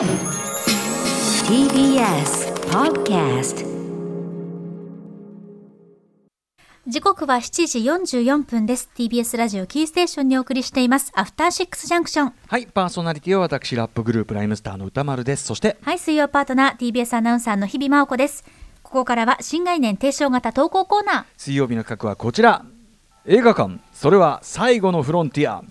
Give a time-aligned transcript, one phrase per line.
[0.00, 0.08] TBS
[2.70, 3.66] Podcast
[6.86, 8.88] 時刻は7時44分です。
[8.96, 11.12] TBS ラジオキーステーションにお送りしています。
[11.14, 15.44] アフターシックスジャンクションはいパーソナリティは私ラップグループライムスターの歌丸です。
[15.44, 18.46] そしてはい水曜パートナー TBS アナウンサーの日々真央子です。
[18.82, 21.24] ここからは新概念提唱型投稿コーナー。
[21.36, 22.64] 水曜日の企画はこちら。
[23.26, 23.78] 映画館。
[23.92, 25.62] それは最後のフロンティア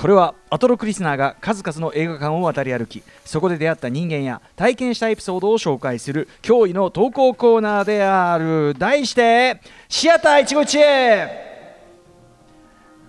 [0.00, 8.74] これはアトロクリスナーが数々の映画館を渡り歩きそこで出会った人間や体験したエピソードを紹介する驚異の投稿コーナーである。
[8.78, 11.49] 題してシアター一期一会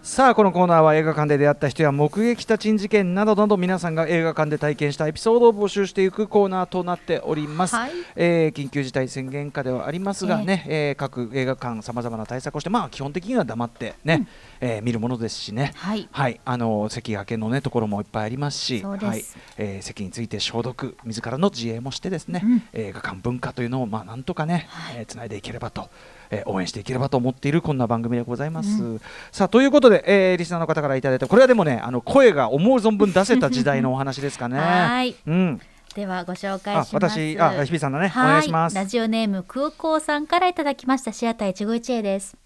[0.03, 7.91] さあこのコーナーは映画館で出会った人や目撃した珍事件などなど皆さんが映画館で体験したエピソードを募集していくコーナーとなっております、はい。
[8.15, 14.27] えー緊急事態宣言下ではありますがね、えー各映画館さまざまな対策をしてまあ基本的には黙ってね、
[14.59, 15.71] えー見るものですしね。
[15.75, 16.09] はい。
[16.11, 19.05] はい、あの席掛けのねところもいっぱいありますし、そうです。
[19.05, 19.23] はい、
[19.59, 22.63] えー席について消毒、自らの自衛もしてですね、うん。
[22.73, 24.95] 映画館文化というのをまあなんとかね、はい。
[24.97, 25.89] えーつないでいければと、
[26.31, 28.99] えー応援していければと思っているこんな番組でございます。
[29.31, 34.57] さあということで、えーリスナーの方からいただいたこれはでもねあの声が思う存分出せた時代のお話ですかね。
[34.59, 35.15] はい。
[35.27, 35.61] うん、
[35.95, 37.09] ではご紹介あします。
[37.09, 38.25] 私あ日比さんだね、はい。
[38.25, 38.75] お願いします。
[38.75, 42.37] ラジオネーム空港さんからいただきましたシアター一期一会です。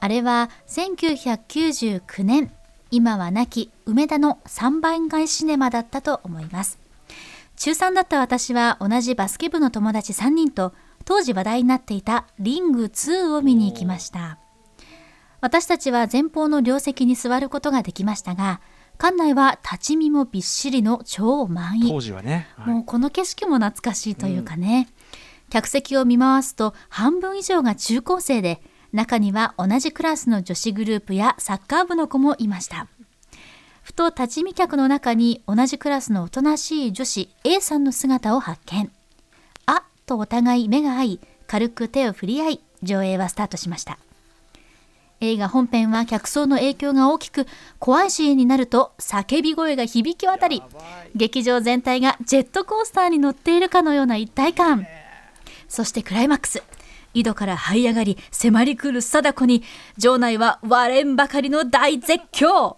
[0.00, 2.52] あれは1999年。
[2.90, 6.78] 今は亡き梅田の3倍街シネマだったと思います。
[7.56, 14.38] 中3だった私は同じバスケ部の友達3人と当時話題になっていたリング2を見に行きました。
[15.40, 18.62] 私たちは前方の両席に座ることができましたが
[18.96, 21.88] 館内は立ち見もびっしりの超満員。
[21.88, 22.74] 当時はね、はい。
[22.74, 24.88] もうこの景色も懐かしいというかね、
[25.50, 32.86] 客席を見回すと半分以上が中高生で中には同じクラスの女子グループやサッカー部の子もいました。
[33.82, 38.90] ふと立ち見客の中に同じクラスのおとなしい女子 A さんの姿を発見
[40.06, 43.98] とお互い目が合い軽く手を振り合い上映はスタートしました。
[45.20, 47.46] 映画本編は客層の影響が大きく
[47.78, 50.62] 怖いシーンになると叫び声が響き渡り
[51.14, 54.86] 劇場全体がジェットコースターに乗っているかのような一体感。
[55.68, 56.62] そしてクライマックス。
[57.14, 59.62] 井戸から這い上がり迫り来る貞子に
[59.96, 62.76] 場内は割れんばかりの大絶叫。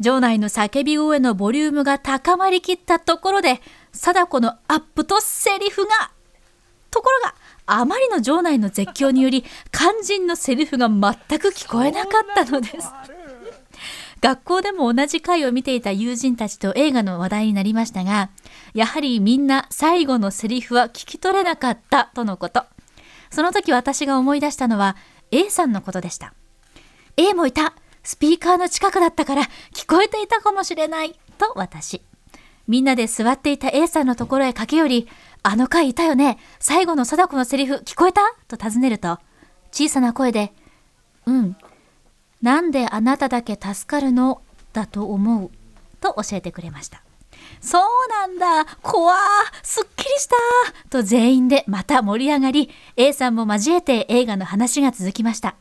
[0.00, 3.62] 場内の叫び声のボリュームが高まりきったところで
[3.92, 6.10] 貞子のアップとセリフが
[6.94, 7.34] ところが
[7.66, 11.02] あまりの場内の絶叫により肝心のセリフが全
[11.40, 12.88] く聞こえなかったのです。
[14.20, 18.30] 学校でも同じ回を見ていた友人たちと映画の話題になりましたが
[18.72, 22.62] やはりみんな最後のセリフは聞き取れなかったとのこと。
[23.30, 24.96] その時私が思い出したのは
[25.32, 26.32] A さんのことでした。
[27.16, 27.74] A もいた。
[28.04, 31.18] スピーカーの近くだったから聞こえていたかもしれない。
[31.38, 32.02] と私。
[32.66, 35.08] みんなで座っていた A さんのところへ駆け寄り
[35.46, 36.38] あの回いたよね。
[36.58, 38.22] 最後の貞子のセリフ聞こえた？
[38.48, 39.18] と尋ねると
[39.72, 40.54] 小さな声で
[41.26, 41.56] うん。
[42.40, 44.40] なんであなただけ助かるの？
[44.72, 45.50] だと思う。
[46.00, 47.02] と教えてくれました。
[47.60, 48.64] そうなんだ。
[48.80, 49.14] 怖
[49.62, 50.34] すっきりした
[50.88, 55.56] と全員でまた盛り上がり A さんも交えて映画の話が続きました。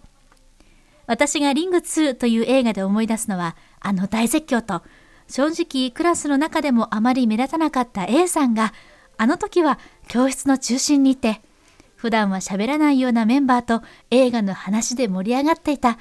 [1.07, 4.81] 私がリング2という映画で思い出すのはあの大絶叫と
[5.27, 8.73] 正直クラスの中でもあまり目立たなかった A さんが
[9.17, 11.41] あの時は教室の中心にいて
[11.95, 13.81] 普段は喋らないようなメンバーと
[14.11, 15.97] 映画の話で盛り上がっていた。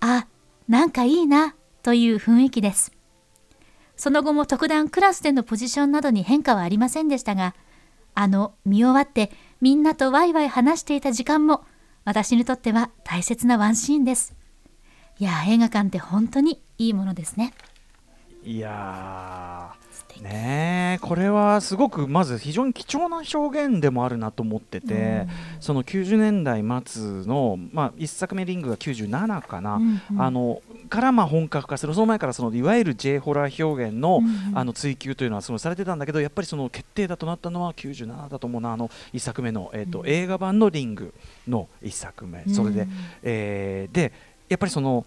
[0.00, 0.26] あ
[0.68, 2.92] なんかいいなという雰囲気です。
[3.96, 7.54] その後も特段クラスでのポジションなどに変化はありませんでしたが
[8.14, 9.30] あの見終わって
[9.60, 11.64] みんなとワイワイ話していた時間も
[12.04, 14.34] 私にとっては大切なワンシーンです。
[15.18, 17.54] いや映画館って本当にいいものですね。
[18.44, 25.26] いやーねえこれはすごくまず非常に貴重な表現でもあるなと思ってて、
[25.58, 30.22] その90年代末の、まあ、1作目「リング」が97かな、うんうん。
[30.22, 34.58] あのからまあ本格化するその前からそのいわゆる J ホラー表現の,、うんうん。
[34.58, 40.06] あの追求というのはすごいされてたんだけどやっぱりその決定だとなったのは97だと思うなあの1作目の、えーとうん。
[40.06, 41.12] 映画版の「リング」
[41.48, 42.90] の1作目、それで、うん。
[43.24, 44.12] えーで
[44.48, 45.04] やっぱりその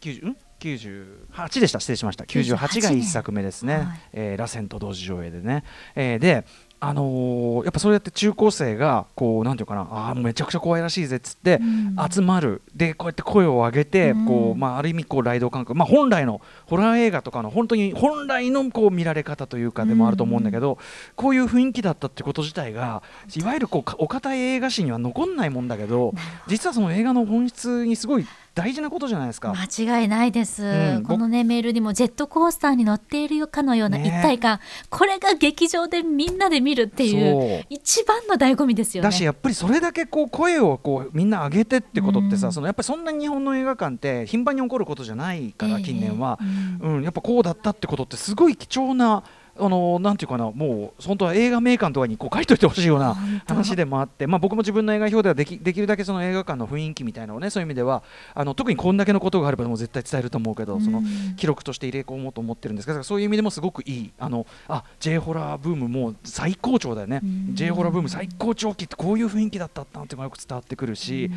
[0.00, 0.36] 90ん？
[0.58, 1.80] 98でした。
[1.80, 2.24] 失礼しました。
[2.24, 3.86] 98が98 1作目ですね、はい。
[4.12, 5.64] えー螺旋と同時上映でね、
[5.94, 6.44] えーで
[6.80, 9.88] あのーやっぱそうやって中高生がこうなんていうかな。
[9.90, 11.96] あーめちゃくちゃ怖いらしいぜっつってうん。
[12.10, 14.26] 集まる、でこうやって声を上げて、うん。
[14.26, 20.78] こうまあ、ある意味こうライド感覚、まあ、本来のホラー映画とかの本当に本来のこう見られ方というかでもあると思うんだけど、
[21.16, 23.02] こういう雰囲気だったってこと自体が
[23.36, 26.12] いわゆるこうお堅い映画史には残んないもんだけど。
[26.46, 28.26] 実はその映画の本質にすごい
[28.58, 29.54] 大事なことじゃないですか。
[29.54, 34.60] 間違いないです、うんこのねメールにもジェットコースターに乗っているかのような一体感、
[34.90, 39.08] これが劇場でみんなで見るっていう一番の醍醐味ですよね。
[39.08, 42.52] だしやっぱりそれだけこう声をこうみんな上げてってことってさ、うん。
[42.52, 45.84] そのやっぱりそんなに日本の映画館って頻繁に起こることじゃないから、ええ。
[45.84, 46.38] 近年は、
[46.82, 49.22] うんうん、やっぱこうだったってことってすごい貴重な
[49.60, 53.14] あのなんていうかなもう本当は映画名館とかにこう書いといてほしいような
[53.46, 58.02] 話でもあって、まあ、僕も自分の映画表ではできできるだけその映画館の雰囲気みたいなのをねそういう意味では
[58.34, 67.54] あの特にこんだけのことがあればもう絶対伝えると思うけど、そのうん記録として入れ込もうと思ってるんですがそういう意味でもすごくいいあのあ J ホラーブームもう最高潮だよね、うん。
[67.54, 71.30] J ホラーブーム最高潮期ってこういう雰囲気だったなっていうのがよく伝わってくるし、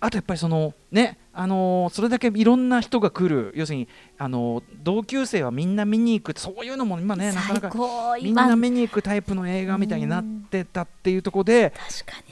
[0.00, 3.52] あとやっぱりそのねあのーそれだけいろんな人が来る。
[3.56, 3.88] 要するに
[4.18, 7.70] あのー同級生はみんな見に行くそういうのも今ねなかなか
[8.18, 11.72] みん今な見に行くタイプの映画みたいになってたっていうところで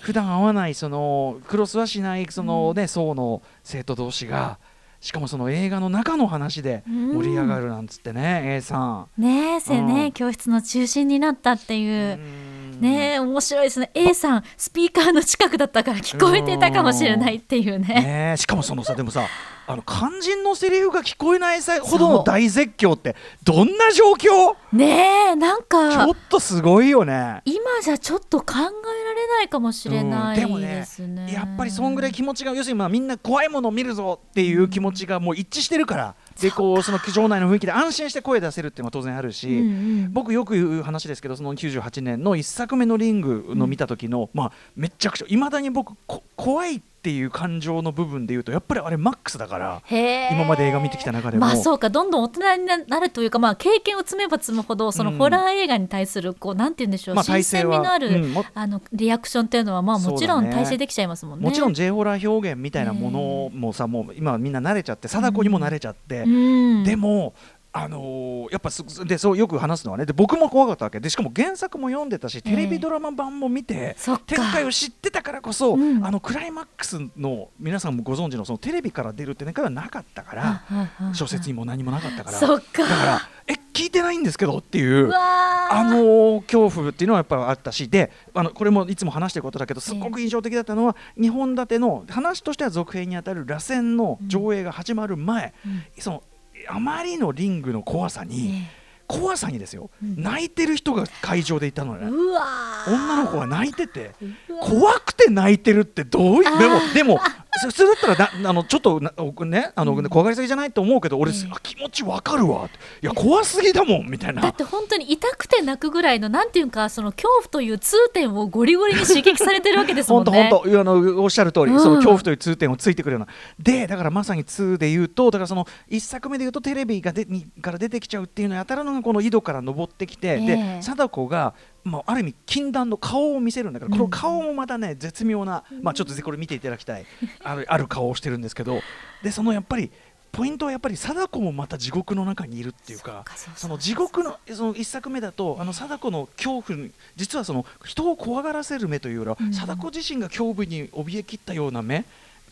[0.00, 4.58] 普段会わないそのクロスはしないそのね層の生徒同士が
[5.00, 9.08] しかもその映画の中の話で盛り上がるなんつってね A さん。
[9.16, 10.12] ねえせね、うん。
[10.12, 12.18] 教室の中心になったっていう。
[12.18, 13.90] う、んねえ面白いですね。
[13.94, 17.86] A さんスピーカーの近くだったから聞こえてたかもしれないっていうね。
[17.86, 19.26] ねえしかもそのさでもさ
[19.66, 24.56] あの肝心のセリフが聞こえないさほどの大絶叫ってどんな状況？
[24.72, 27.42] ねえなんちかょっとすごいよね。
[27.44, 30.86] 今じゃちょっと考えられないかもしれないうんでもね,、
[31.32, 39.70] やっぱりそんぐらい気持ちが要するにまあみんな怖いものを見るぞっていう気持ちがもう一致してるから、でこうその場内の雰囲気で安心して声出せるっていうのは当然あるし、うんう
[40.08, 40.12] ん。
[40.12, 49.82] 僕よく言う話ですけどその98年の1作目のリングの見た時の、まあめっちゃくちゃいまだに僕こ怖いっていう感情の部分で言うとやっぱりあれマックスだから。
[49.90, 51.46] 今まで映画見てきた中でも。
[51.46, 58.32] まあそうかどんどん大人になるというか、まあ、経験を積めば積むほどそのうんホラー映画に対するこうなんて言うんでしょう、まあ新鮮味のある、うん。
[58.32, 61.44] もあのリアクションっていうのはまあもちろんだね体制できちゃいますもんね。
[61.44, 66.84] もちろん J ホラー表現みたいなものもさ、もう今はみんな慣れちゃって貞子にも慣れちゃって、うん。
[66.84, 67.34] でも、
[67.72, 71.00] あのーやっぱすでそうよく話すのはねで僕も怖かったわけ。
[71.00, 74.24] でしかも原作も読んでたしテレビドラマ版も見て、そっか。
[74.26, 76.04] 展開を知ってたからこそ、うん。
[76.04, 82.38] あのクライマックスの皆さんもご存知のそのテレビから出るってねからなかったから小説にも何もなかったから。
[82.38, 82.82] そっか。
[82.84, 95.82] だからえ聞いてないんですけどっていうあのー恐怖っていうのはやっぱりあったしであのこれもいつも話してることだけどすっごく印象的だったのは2本立ての話としては続編にあたる螺旋の上映が始まる前、うん。
[95.98, 96.22] その
[96.68, 98.72] あまりのリングの怖さに、ね
[99.08, 100.22] 怖さにですよ、うん。
[100.22, 102.94] 泣いてる人が会場でいたのね、うわー。
[102.94, 104.14] 女の子は泣いてて
[104.60, 107.24] 怖くて泣いてるってどういうでもでもそ
[107.66, 109.12] 普通だったらなあのちょっとな
[109.46, 111.32] ねあの、怖がりすぎじゃないと思うけど俺、
[111.62, 112.68] 気持ちわかるわ
[113.02, 114.42] いや怖すぎだもんみたいな。
[114.42, 120.50] だって本当に痛くて泣くぐらいのなんていうかその恐怖という痛点をゴリゴリに刺激されてるわけですも本当んね。
[120.52, 121.80] 本当あのおっしゃる通り、うん。
[121.80, 123.28] その恐怖という通点をついてくるような。
[123.58, 130.46] でだからまさに2で言うとだからその1作目で言うとテレビがでにから出てきちゃうっていうのに当たるのがこの井戸から登ってきて、ええ。
[130.46, 131.54] で貞子が、
[131.84, 137.06] まあ、ある意味禁断の顔を見せるんだから、この顔もまたね絶妙な、まあ、ちょっとぜこれ見ていただきたい。
[137.42, 138.80] ある ある顔をしてるんですけど。
[139.22, 139.90] でそのやっぱり
[140.30, 143.24] ポイントはやっぱり貞子もまた地獄の中にいるっていうか
[143.56, 149.54] その地獄のその一作目だとあの貞子の恐怖に実はその人を怖がらせる目というよりは、うん。
[149.54, 152.04] 貞子自身が恐怖に怯えきったような目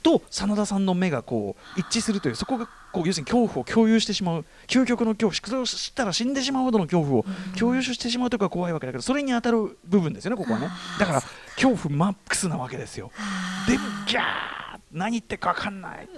[0.03, 7.25] と真田さんの目がこう一致するというそこがこう要するに恐怖を共有してしまう究極の恐怖それを知ったら死んでしまうほどの恐怖を
[7.59, 10.69] 共有してしまうというか怖いわけだけどそれに当たる部分ですよねここはね。
[10.99, 11.23] だから
[11.57, 13.11] 恐怖マックスなわけですよ。
[13.67, 14.57] でギャー
[14.93, 16.09] 何言ってるか分かんない。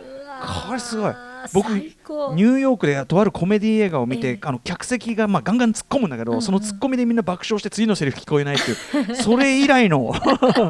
[0.67, 1.15] これすごい。
[1.53, 4.39] 僕ニューヨークでとあるコメディ映画を見て、ええ。
[4.43, 9.17] あの客席がまあガンガン突っ込むんだけど、うんうんその突っ込みでみんな爆笑して次のセリフ聞こえないっていう。
[9.17, 10.13] それ以来の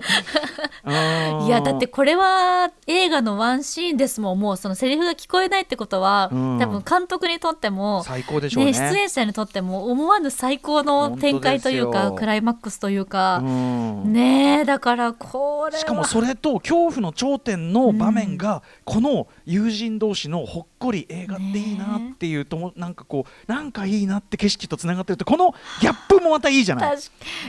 [0.91, 4.41] いやだってこれは映画のワンシーンですもん。
[4.41, 6.59] もうそのセリフが聞こえないってことは、うん。
[6.59, 8.73] 多分監督にとっても最高でしょうね。
[8.73, 14.13] ね、出演者にとっても思わぬ最高の展開というかクライマックスというか、うん。
[14.13, 15.77] ねえだからこれ。
[15.77, 26.99] はしかもそれと恐怖の頂点の場面が、この友人同士のほっこり映画っていいなっていうとも、なんかこうなんかいいなって景色とつながってるとこのギャップもまたいいじゃない。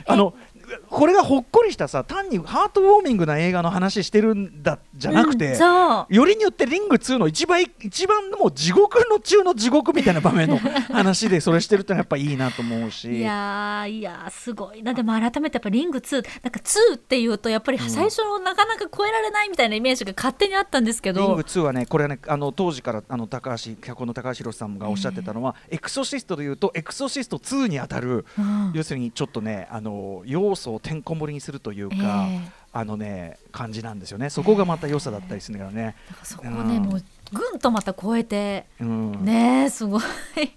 [0.06, 0.34] あの
[0.90, 5.60] これがほっこりしたさ単にハートウォーミングな映画の話してるんだじゃなくて、うん
[6.10, 13.20] よりによってリング2の一番一番もう地獄の中の地獄みたいな場面の話でそれしてるってのはやっぱいいなと思うし。
[13.20, 14.84] いやーいやーすごい。
[14.84, 21.22] なでも改めてやっぱリング2なんか2っていうとやっぱり最初のなかなか超えられないみたいなイメージが勝手にあったんですけど。
[21.22, 28.72] リング2はね、これはね、あの当時からあの高橋脚本の高橋宏さんがおっしゃってたのは、エクソシストでいうと、エクソシスト2にあたる、うん。
[28.74, 31.96] 要するにちょっとね、あの要素をてんこ盛りにするというか、
[32.30, 32.52] ええ。
[32.72, 35.96] あのね、感じなんですよね、そこがまた良さだったりするんだけどね。
[36.24, 36.84] そこをね、うん。
[36.84, 39.26] もうぐんとまた超えてうん。
[39.26, 40.02] ねえすごい。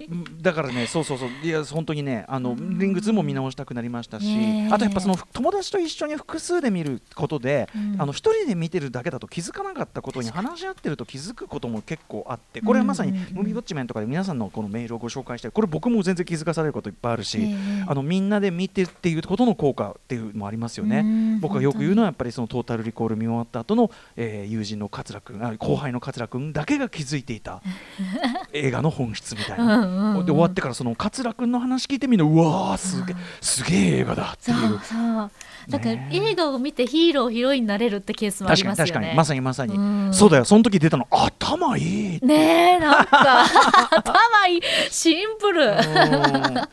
[0.09, 4.27] うんだからね、そうそうそう、いや、本当にね、あの、リング2も見直したくなりましたし
[4.71, 8.01] あとやっぱその友達と一緒に複数で見ることで、うん。
[8.01, 17.85] あの一人で見てるだけだと気づかなかったことに話し合ってると気づくことも結構あって、これはまさにうんうんうんムービーウォッチメンとかで皆さんのこのメールをご紹介して、これ僕も全然気づかされることいっぱいあるし、ええ。
[17.87, 21.01] あのみんなで見てっていうことの効果っていうのもありますよね。
[21.01, 21.41] うん。
[21.41, 27.61] 僕がよく言うのはやっぱりそのトータルリコール見終わった後の、えー友人の桂君、あ後輩の桂君だけが気づいていた
[28.55, 29.79] 映画の本質みたいな。
[29.79, 34.77] うんで終わってからその桂君の話聞いてみるのうわーすげえすげえ映画だってそいう。
[34.77, 35.31] うそう。
[35.69, 38.91] だから映画を見てヒーローヒロインになれるってケースもありますよね。
[38.91, 39.17] に確かに。
[39.17, 40.45] まさにまさに、うんそうだよ。
[40.45, 43.45] その時出たの頭いいねえなんか。
[43.91, 44.63] 頭いい。
[44.91, 45.65] シンプル。
[45.65, 46.55] うん。
[46.55, 46.69] ま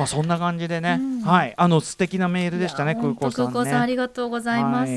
[0.00, 1.20] あそんな感じでね、うん。
[1.22, 1.54] はい。
[1.56, 3.52] あの素敵なメールでしたね空港さんね。
[3.52, 4.96] 空港さんありがとうございます、は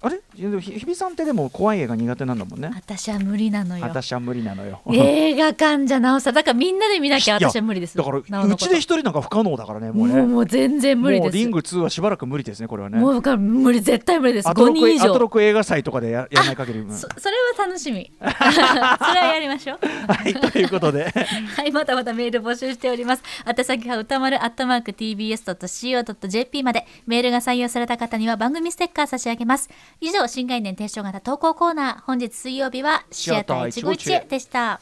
[0.00, 0.20] あれ？
[0.36, 2.70] 日比さんってでも怖い映画苦手なんだもんね。
[2.74, 3.84] 私は無理なのよ。
[3.84, 4.80] 私は無理なのよ。
[4.92, 7.96] 映画館じゃなおさらだからみんなで見なきゃ私は無理です。
[7.96, 10.22] だからうちで一人なんか不可能だからねももううね。
[10.22, 11.24] もう全然無理です。
[11.24, 12.98] もうリング2はしばらく無理ですねこれはね。
[12.98, 14.48] もうだから無理絶対無理です。
[14.48, 15.10] 5アトロク人以上。
[15.10, 16.92] アトロク映画祭とかでややらない限りうん。
[16.92, 18.10] そそれは楽しみ。
[18.20, 19.78] それはやりましょう。
[20.12, 21.04] はいということで。
[21.56, 23.22] はい、またまたメール募集しております。
[23.46, 26.86] 宛先は歌丸アットマーク tbs.co.jp まで。
[27.06, 29.68] メールが採用された方には番組ステッカー差し上げます。
[30.00, 34.80] 以上、新概念提唱型投稿コーナー、本日水曜日はシアター151でした。